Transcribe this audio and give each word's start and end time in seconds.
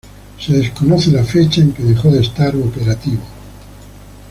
Se 0.39 0.51
desconoce 0.53 1.09
la 1.11 1.23
fecha 1.23 1.61
en 1.61 1.67
la 1.69 1.75
que 1.75 1.83
dejó 1.83 2.09
de 2.09 2.21
estar 2.21 2.55
operativo. 2.55 3.21